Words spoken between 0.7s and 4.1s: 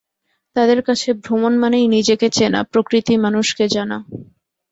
কাছে ভ্রমণ মানেই নিজেকে চেনা, প্রকৃতি মানুষকে জানা।